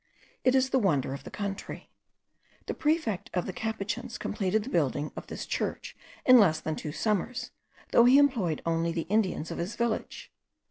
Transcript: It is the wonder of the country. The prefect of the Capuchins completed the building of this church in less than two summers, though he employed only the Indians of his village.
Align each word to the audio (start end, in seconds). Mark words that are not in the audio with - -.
It 0.43 0.55
is 0.55 0.71
the 0.71 0.79
wonder 0.79 1.13
of 1.13 1.25
the 1.25 1.29
country. 1.29 1.91
The 2.65 2.73
prefect 2.73 3.29
of 3.35 3.45
the 3.45 3.53
Capuchins 3.53 4.17
completed 4.17 4.63
the 4.63 4.71
building 4.71 5.11
of 5.15 5.27
this 5.27 5.45
church 5.45 5.95
in 6.25 6.39
less 6.39 6.59
than 6.59 6.75
two 6.75 6.91
summers, 6.91 7.51
though 7.91 8.05
he 8.05 8.17
employed 8.17 8.63
only 8.65 8.91
the 8.91 9.03
Indians 9.13 9.51
of 9.51 9.59
his 9.59 9.75
village. 9.75 10.31